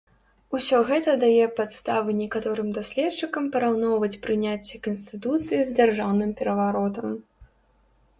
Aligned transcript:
Усё 0.57 0.77
гэта 0.91 1.11
дае 1.23 1.45
падставы 1.59 2.15
некаторым 2.21 2.71
даследчыкам 2.77 3.43
параўноўваць 3.55 4.19
прыняцце 4.23 4.75
канстытуцыі 4.89 5.61
з 5.69 5.77
дзяржаўным 5.81 6.31
пераваротам. 6.41 7.09